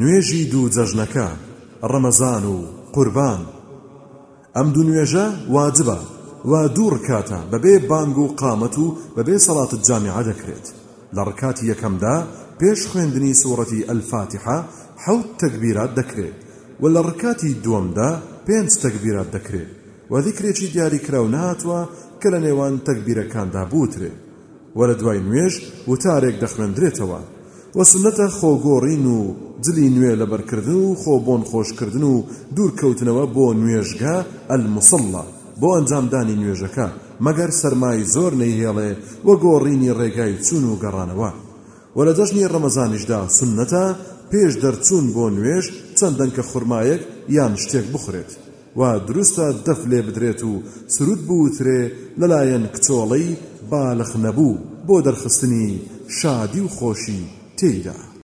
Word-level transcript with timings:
نوێژی 0.00 0.42
دوو 0.52 0.68
جەژنەکە 0.76 1.28
ڕەمەزان 1.90 2.44
و 2.54 2.56
قوربان 2.94 3.40
ئەم 4.56 4.68
دوو 4.74 4.82
نوێژە 4.88 5.26
واجبە 5.56 5.98
وا 6.50 6.62
دوو 6.76 6.90
ڕکاتە 6.96 7.38
بەبێ 7.52 7.74
بانگ 7.90 8.16
و 8.22 8.34
قامەت 8.40 8.76
و 8.82 8.86
بەبێ 9.16 9.36
سەڵاتت 9.46 9.80
جامعە 9.88 10.22
دەکرێت 10.30 10.66
لە 11.16 11.22
ڕکاتی 11.28 11.66
یەکەمدا 11.72 12.16
پێش 12.60 12.80
خوێندنی 12.90 13.34
سوورەتی 13.42 13.86
ئەلفاتحە 13.88 14.58
حەوت 15.04 15.28
تەکبیرات 15.42 15.92
دەکرێت 15.98 16.36
و 16.82 16.84
لە 16.94 17.00
ڕکاتی 17.08 17.52
دووەمدا 17.64 18.10
پێنج 18.46 18.70
تەکبیرات 18.84 19.28
دەکرێت 19.36 19.70
و 20.10 20.14
ذیکرێکی 20.24 20.66
دیاریکراو 20.74 21.26
نهاتوە 21.34 21.80
کە 22.22 22.28
لە 22.32 22.38
نێوان 22.46 22.74
تەکبیرەکاندا 22.88 23.62
بوترێت 23.72 24.16
وە 24.78 24.84
لە 24.90 24.94
دوای 25.00 25.20
نوێژ 25.28 25.54
وتارێک 25.90 26.36
دەخوێندرێتەوە 26.44 27.20
وە 27.76 27.84
سنەتە 27.92 28.26
خۆگۆڕین 28.38 29.04
و 29.16 29.20
جلی 29.66 29.88
نوێ 29.96 30.12
لەبەرکردن 30.20 30.78
و 30.84 30.86
خۆبۆن 31.02 31.42
خۆشکردن 31.50 32.04
و 32.10 32.14
دوورکەوتنەوە 32.56 33.24
بۆ 33.36 33.46
نوێژگا 33.60 34.16
ئەلمسڵە 34.50 35.24
بۆ 35.60 35.68
ئەنجامدانی 35.76 36.38
نوێژەکە 36.40 36.88
مەگەر 37.26 37.50
سەرمای 37.60 38.00
زۆر 38.14 38.32
نەیهێڵێ 38.40 38.90
وە 39.26 39.34
گۆڕینی 39.44 39.94
ڕێگای 39.98 40.34
چون 40.46 40.64
و 40.66 40.74
گەڕانەوە 40.82 41.30
وە 41.96 42.02
لە 42.08 42.12
جەژنی 42.18 42.50
ڕەمەزانیشدا 42.52 43.20
سنەتە 43.38 43.84
پێش 44.30 44.52
دەرچوون 44.62 45.06
بۆ 45.16 45.24
نوێش 45.36 45.66
چەندەنکە 45.98 46.42
خورمایەک 46.50 47.02
یان 47.38 47.52
شتێک 47.62 47.86
بخورێت 47.94 48.30
و 48.78 48.80
دروستە 49.08 49.46
دەف 49.66 49.80
لێ 49.90 50.00
بدرێت 50.08 50.40
و 50.50 50.52
سرود 50.94 51.20
بوترێ 51.28 51.80
لەلایەن 52.20 52.64
کچۆڵەی 52.74 53.28
بالخ 53.70 54.10
نەبوو 54.24 54.60
بۆ 54.86 54.96
دەرخستنی 55.06 55.68
شادی 56.18 56.60
و 56.66 56.72
خۆشی 56.76 57.22
تێیدا. 57.60 58.15